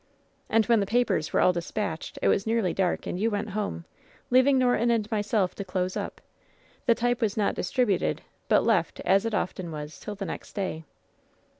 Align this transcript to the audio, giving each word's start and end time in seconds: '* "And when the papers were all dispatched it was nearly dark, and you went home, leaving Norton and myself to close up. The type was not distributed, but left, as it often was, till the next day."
'* 0.27 0.49
"And 0.49 0.65
when 0.65 0.79
the 0.79 0.87
papers 0.87 1.31
were 1.31 1.41
all 1.41 1.53
dispatched 1.53 2.17
it 2.23 2.27
was 2.27 2.47
nearly 2.47 2.73
dark, 2.73 3.05
and 3.05 3.19
you 3.19 3.29
went 3.29 3.51
home, 3.51 3.85
leaving 4.31 4.57
Norton 4.57 4.89
and 4.89 5.07
myself 5.11 5.53
to 5.53 5.63
close 5.63 5.95
up. 5.95 6.19
The 6.87 6.95
type 6.95 7.21
was 7.21 7.37
not 7.37 7.53
distributed, 7.53 8.23
but 8.49 8.63
left, 8.65 8.99
as 9.01 9.27
it 9.27 9.35
often 9.35 9.71
was, 9.71 9.99
till 9.99 10.15
the 10.15 10.25
next 10.25 10.53
day." 10.53 10.85